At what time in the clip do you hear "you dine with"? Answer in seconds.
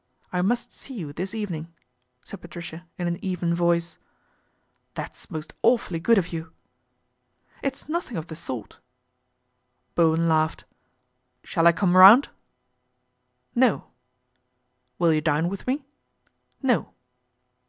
15.12-15.68